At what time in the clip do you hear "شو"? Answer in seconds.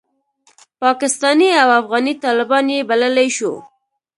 3.37-3.53